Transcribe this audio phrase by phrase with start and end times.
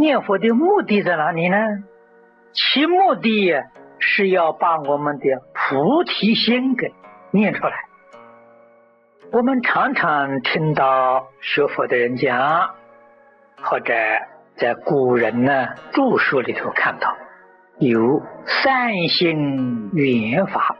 [0.00, 1.56] 念佛的目的在哪里呢？
[2.52, 3.52] 其目的
[3.98, 6.92] 是要把我们的菩提心给
[7.30, 7.72] 念出来。
[9.30, 12.74] 我们常常听到学佛的人讲，
[13.60, 13.92] 或者
[14.56, 17.14] 在古人呢著书里头看到，
[17.78, 20.76] 有三心缘法。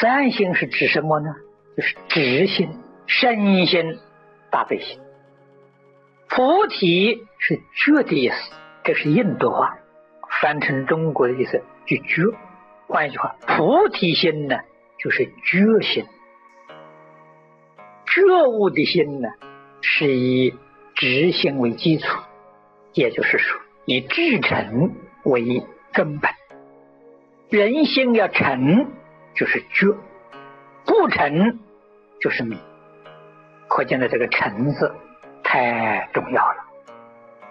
[0.00, 1.32] 三心是指什么呢？
[1.76, 2.68] 就是直心、
[3.06, 3.98] 身心、
[4.50, 5.00] 大悲心。
[6.34, 8.34] 菩提是觉的意思，
[8.84, 9.76] 这是印度话，
[10.40, 12.22] 翻成中国的意思就觉。
[12.86, 14.56] 换一句话，菩提心呢，
[14.98, 16.06] 就是觉心。
[18.06, 19.28] 觉悟的心呢，
[19.82, 20.54] 是以
[20.94, 22.06] 直心为基础，
[22.94, 24.90] 也就是说，以至诚
[25.24, 26.30] 为根本。
[27.50, 28.90] 人心要诚，
[29.34, 29.94] 就是觉；
[30.86, 31.58] 不诚，
[32.22, 32.56] 就是迷。
[33.68, 34.94] 可见的这个诚字
[35.52, 36.64] 太重要了。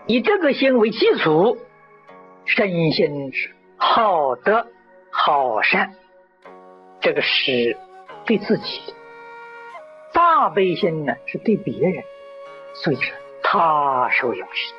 [0.07, 1.55] 以这个心为基础，
[2.45, 4.65] 身心是好德
[5.11, 5.91] 好善，
[6.99, 7.77] 这个是
[8.25, 8.81] 对自己。
[10.13, 12.03] 大悲心呢，是对别人，
[12.73, 14.73] 所以说他受有失。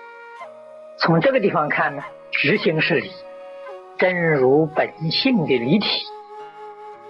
[0.98, 3.12] 从这个地方看呢，执行是理，
[3.98, 5.86] 真如本性的离体；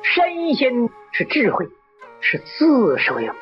[0.03, 1.67] 身心是智慧，
[2.21, 3.35] 是自受用；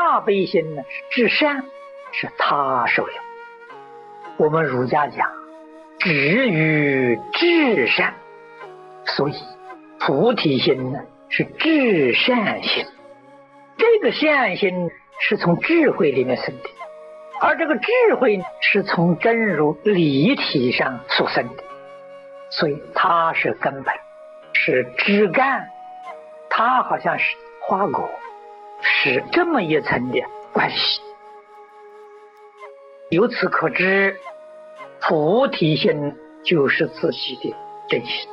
[0.00, 1.62] 大悲心呢是至善，
[2.10, 3.18] 是他受用。
[4.38, 5.30] 我们儒家讲，
[5.98, 8.14] 止于至善，
[9.04, 9.34] 所以
[9.98, 12.86] 菩提心呢是至善心。
[13.76, 14.90] 这个善心
[15.20, 16.70] 是从智慧里面生的，
[17.42, 21.62] 而这个智慧是从真如理体上所生的，
[22.48, 23.94] 所以它是根本，
[24.54, 25.68] 是枝干，
[26.48, 28.10] 它好像是花果，
[28.82, 30.20] 是这么一层的
[30.52, 31.00] 关系。
[33.10, 34.16] 由此可知，
[35.00, 36.14] 菩提心
[36.44, 37.54] 就是自己的
[37.88, 38.28] 真心，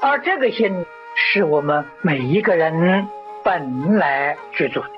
[0.00, 0.84] 而这个心
[1.14, 3.08] 是我们每一个人。
[3.44, 4.90] 本来制作的，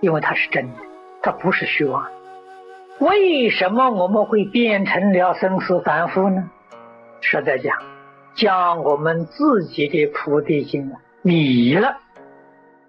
[0.00, 0.74] 因为它是真的，
[1.20, 2.10] 它不是虚妄。
[2.98, 6.48] 为什么我们会变成了生死反复呢？
[7.20, 7.76] 实在讲，
[8.34, 11.98] 将我们自己的菩提心迷了。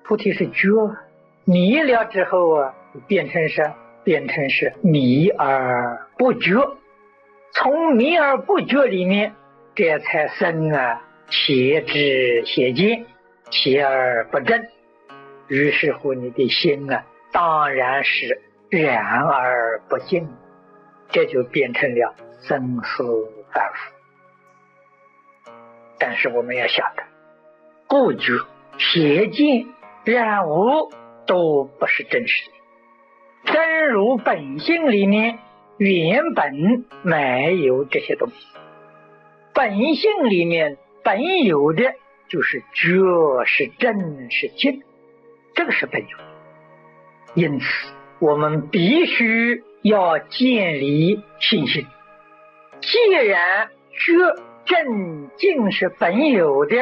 [0.10, 0.98] 菩提是觉，
[1.46, 2.74] 迷了之后啊，
[3.06, 3.72] 变成是
[4.04, 6.56] 变成是迷而不觉。
[7.54, 9.36] 从迷而不觉里面，
[9.76, 13.06] 这才生啊邪知邪见。
[13.52, 14.60] 邪而不正，
[15.48, 20.28] 于是乎你的心啊，当然是然而不净，
[21.10, 23.04] 这就变成了生死
[23.54, 25.52] 反复。
[26.00, 27.04] 但是我们要晓得，
[27.88, 28.34] 不觉、
[28.80, 29.68] 邪见、
[30.04, 30.92] 染污
[31.28, 33.54] 都不是真实的。
[33.54, 35.40] 真如本性里面
[35.78, 38.36] 原本没有这些东西，
[39.54, 41.94] 本性里面本有的。
[42.32, 44.84] 就是觉是真是净，
[45.56, 46.18] 这个是本有。
[47.34, 47.66] 因此，
[48.20, 51.88] 我们必须要建立信心。
[52.82, 54.14] 既然觉
[54.66, 56.76] 真净是本有的，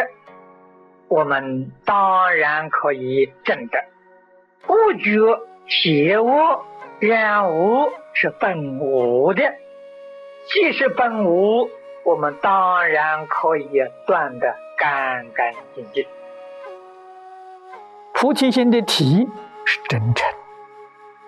[1.08, 3.84] 我们当然可以证得。
[4.66, 5.20] 不觉
[5.68, 6.66] 邪恶
[7.00, 9.54] 染污是本无的，
[10.48, 11.70] 既是本无，
[12.04, 13.70] 我们当然可以
[14.06, 14.56] 断的。
[14.80, 16.06] 干干净净，
[18.14, 19.28] 菩提心的体
[19.66, 20.32] 是真诚。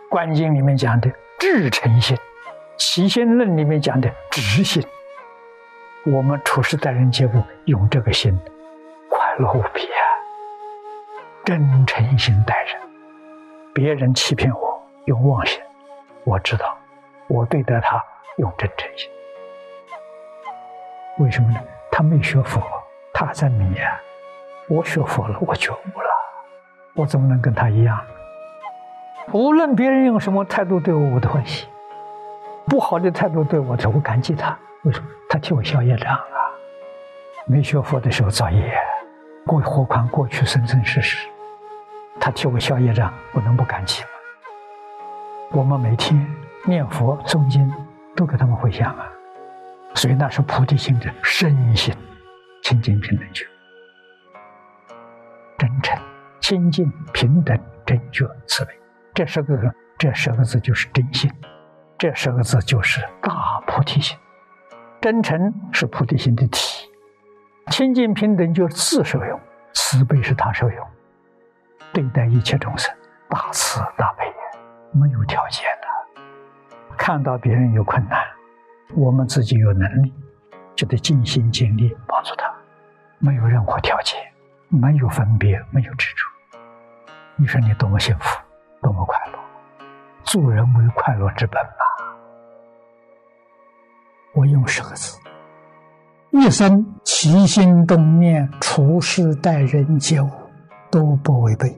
[0.08, 2.16] 观经里面讲的至诚心，
[2.78, 4.84] 齐心论里面讲的直心。
[6.06, 8.40] 我们处事待人接物用这个心，
[9.40, 10.04] 快乐无比啊！
[11.46, 12.76] 真诚心待人，
[13.74, 15.62] 别人欺骗我用妄心，
[16.26, 16.78] 我知道
[17.30, 18.04] 我对待他
[18.36, 19.10] 用真诚心。
[21.20, 21.60] 为什么呢？
[21.90, 22.62] 他没学佛。
[23.14, 24.00] 他在迷啊！
[24.70, 26.10] 我学佛了，我觉悟了，
[26.94, 28.00] 我怎么能跟他一样？
[29.32, 31.68] 无论别人用什么态度对我，我都欢喜。
[32.68, 34.58] 不好的态度对我，我感激他。
[34.84, 35.08] 为什么？
[35.30, 36.52] 他替我消业障啊！
[37.46, 38.78] 没学佛的时候造业，
[39.50, 41.28] 过何况过去生生世世，
[42.22, 44.10] 他替我消业障，我能不感激吗？
[45.54, 46.24] 我们每天
[46.66, 47.74] 念佛诵经，
[48.16, 49.12] 都给他们回向啊！
[49.96, 51.92] 所以那是菩提心的身心。
[52.62, 53.44] 清净平等觉，
[55.58, 55.98] 真诚、
[56.40, 57.58] 清净、平等、
[57.88, 58.80] 正觉、慈悲，
[59.16, 59.58] 这十个，
[59.98, 61.32] 这十个字就是真心，
[61.98, 64.16] 这十个字就是大菩提心。
[65.02, 66.89] 真诚是菩提心的体，
[67.70, 69.40] 清净平等就是自受用，
[69.74, 70.88] 慈悲是他受用。
[71.94, 72.94] 对待一切众生，
[73.30, 74.24] 大慈大悲，
[74.92, 75.88] 没有条件的。
[76.98, 78.24] 看到别人有困难，
[78.96, 80.14] 我们自己有能力，
[80.76, 82.54] 就得尽心尽力帮助他，
[83.20, 84.20] 没有任何条件，
[84.68, 86.60] 没有分别，没有执着。
[87.36, 88.40] 你说你多么幸福，
[88.82, 89.40] 多么快乐！
[90.26, 91.86] 助人为快乐之本吧。
[94.34, 95.18] 我用十个字：
[96.32, 100.30] 一生起心动念、处事待人接物
[100.92, 101.76] 都不违背。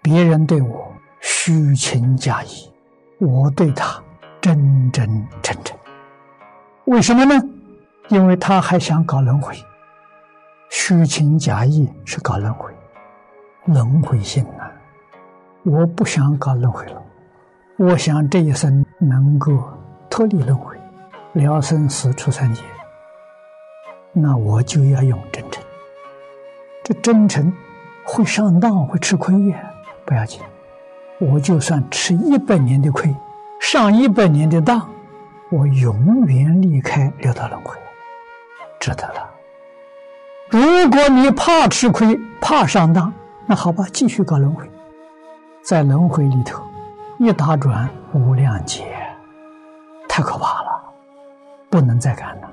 [0.00, 0.86] 别人对我
[1.20, 2.72] 虚情假意，
[3.18, 4.00] 我对他
[4.40, 5.06] 真真
[5.42, 5.76] 诚诚。
[6.84, 7.34] 为什么呢？
[8.08, 9.56] 因为他还想搞轮回。
[10.70, 12.72] 虚情假意是搞轮回，
[13.64, 14.70] 轮回心啊！
[15.64, 17.02] 我不想搞轮回了，
[17.76, 19.52] 我想这一生能够
[20.08, 20.76] 脱离轮回，
[21.32, 22.62] 了生死出三界。
[24.18, 25.62] 那我就要用真诚。
[26.82, 27.52] 这真诚
[28.02, 29.58] 会上当，会吃亏呀。
[30.06, 30.40] 不要紧，
[31.18, 33.14] 我就算吃一百年的亏，
[33.60, 34.88] 上一百年的当，
[35.50, 37.76] 我永远离开六道轮回，
[38.80, 39.28] 值得了。
[40.48, 43.12] 如果你怕吃亏、怕上当，
[43.44, 44.64] 那好吧，继续搞轮回，
[45.62, 46.62] 在轮回里头
[47.18, 48.86] 一打转无量劫，
[50.08, 50.82] 太可怕了，
[51.68, 52.48] 不能再干了。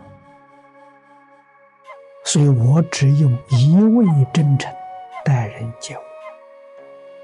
[2.24, 4.72] 所以我只用一味真诚
[5.26, 6.02] 待人接物。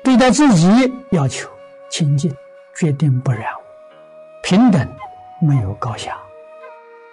[0.03, 0.69] 对待自己
[1.11, 1.49] 要求
[1.89, 2.33] 清净，
[2.75, 3.61] 决定不染污；
[4.43, 4.87] 平等，
[5.41, 6.13] 没有高下；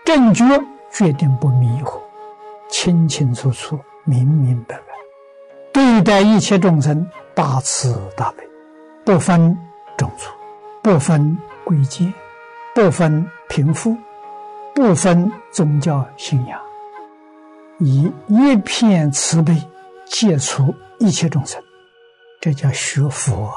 [0.05, 0.45] 正觉，
[0.93, 2.01] 决定不迷惑；
[2.69, 4.83] 清清楚楚，明明白白。
[5.73, 8.45] 对待一切众生，大慈大悲，
[9.05, 9.57] 不分
[9.97, 10.31] 种族，
[10.83, 12.13] 不分贵贱，
[12.75, 13.97] 不分贫富，
[14.75, 16.59] 不分宗教信仰，
[17.79, 19.55] 以一片慈悲
[20.07, 21.63] 接触一切众生。
[22.41, 23.53] 这叫学佛，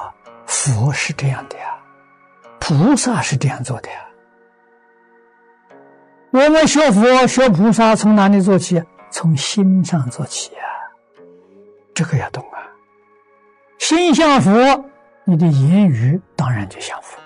[0.45, 1.77] 佛是这样的呀，
[2.59, 3.97] 菩萨是这样做的呀。
[6.31, 8.81] 我们学佛学菩萨从哪里做起？
[9.11, 10.61] 从心上做起呀，
[11.95, 12.61] 这个要懂啊。
[13.79, 14.51] 心向佛，
[15.23, 17.17] 你的言语当然就像佛；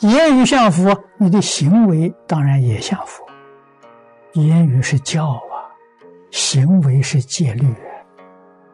[0.00, 3.24] 言语像佛，你的行为当然也像佛。
[4.32, 5.53] 言语是教啊，
[6.34, 7.64] 行为是戒律。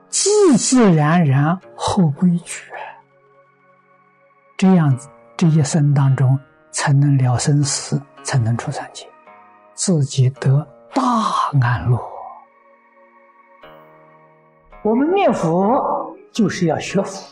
[0.09, 2.65] 自自然然后规矩，
[4.57, 6.39] 这样子这一生当中
[6.71, 9.07] 才能了生死，才能出三界，
[9.75, 11.03] 自己得大
[11.61, 12.03] 安乐。
[14.83, 17.23] 我们念佛就是要学佛，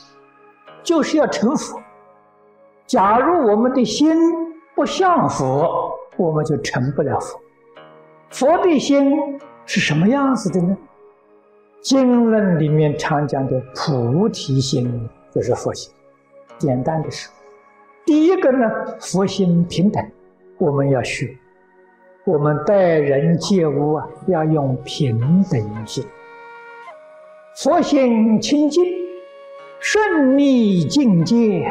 [0.82, 1.80] 就是要成佛。
[2.86, 4.14] 假如我们的心
[4.74, 7.40] 不像佛，我们就成不了佛。
[8.28, 9.10] 佛的心
[9.68, 10.74] 是什么样子的呢？
[11.82, 15.92] 经论里面常讲的菩提心就是佛心。
[16.56, 17.30] 简单的说，
[18.06, 18.66] 第一个呢，
[18.98, 20.02] 佛心平等，
[20.56, 21.36] 我们要学，
[22.24, 25.20] 我们待人接物啊，要用平
[25.50, 26.02] 等心。
[27.62, 28.82] 佛心清净，
[29.80, 31.70] 顺利境界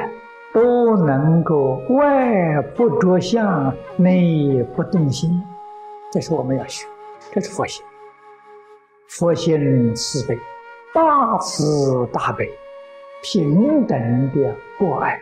[0.54, 5.42] 都能够外不着相，内不动心，
[6.12, 6.86] 这是我们要学，
[7.32, 7.84] 这是佛心。
[9.08, 10.38] 佛心慈悲，
[10.94, 12.50] 大慈大悲，
[13.24, 15.20] 平等的博爱，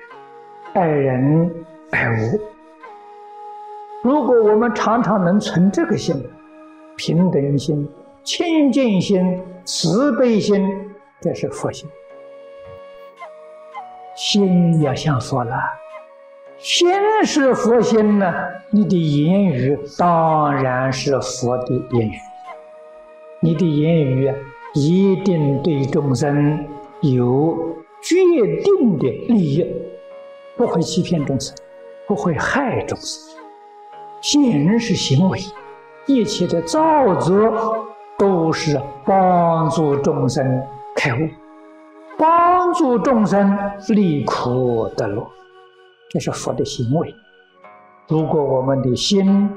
[0.74, 2.42] 爱人爱物。
[4.04, 6.16] 如果我们常常能存这个心，
[6.98, 7.88] 平等心、
[8.24, 10.68] 清净心、慈悲心，
[11.22, 11.88] 这是佛心。
[14.16, 15.56] 心要像说了，
[16.58, 16.90] 心
[17.24, 18.34] 是佛心呢，
[18.72, 22.14] 你的言语当然是佛的言语。
[23.46, 24.34] 你的言语
[24.74, 26.66] 一定对众生
[27.02, 27.56] 有
[28.02, 28.18] 决
[28.64, 29.64] 定的利益，
[30.58, 31.56] 不会欺骗众生，
[32.08, 33.38] 不会害众生。
[34.20, 35.38] 行是行为，
[36.08, 37.86] 一切的造作
[38.18, 40.64] 都是帮助众生
[40.96, 41.30] 开悟，
[42.18, 43.56] 帮助众生
[43.90, 45.24] 离苦得乐，
[46.10, 47.14] 这是佛的行为。
[48.08, 49.48] 如果我们的心、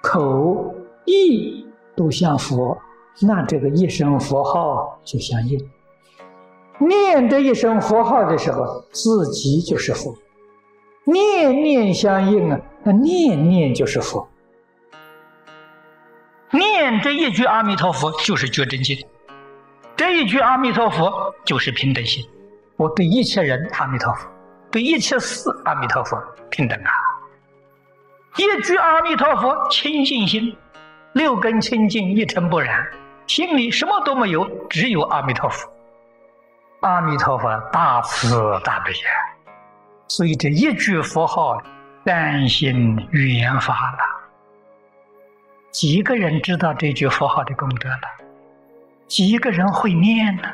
[0.00, 2.74] 口、意都像佛。
[3.20, 5.58] 那这个一声佛号就相应，
[6.78, 10.16] 念这一声佛号的时候，自己就是佛，
[11.04, 14.28] 念念相应啊，那念念就是佛，
[16.52, 18.96] 念这一句阿弥陀佛就是觉真经，
[19.96, 22.24] 这一句阿弥陀佛就是平等心，
[22.76, 24.28] 我对一切人阿弥陀佛，
[24.70, 26.16] 对一切事阿弥陀佛
[26.50, 26.90] 平等啊，
[28.36, 30.56] 一句阿弥陀佛清净心，
[31.14, 32.86] 六根清净一尘不染。
[33.28, 35.70] 心里什么都没有，只有阿弥陀佛。
[36.80, 38.98] 阿弥陀佛大慈大悲呀，
[40.08, 41.60] 所以这一句佛号
[42.04, 43.98] 担心缘法了。
[45.70, 48.00] 几个人知道这句佛号的功德了？
[49.06, 50.48] 几个人会念呢？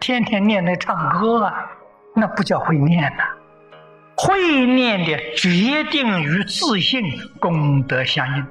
[0.00, 1.70] 天天念来唱歌啊，
[2.12, 3.24] 那不叫会念呐。
[4.16, 7.04] 会念的决定与自信
[7.38, 8.46] 功德相应。